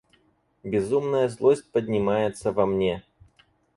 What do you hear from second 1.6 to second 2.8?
поднимается во